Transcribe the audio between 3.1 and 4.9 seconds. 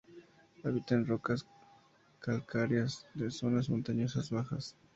de zonas montañosas bajas.